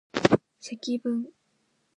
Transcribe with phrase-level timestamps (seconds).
[0.59, 1.31] 積分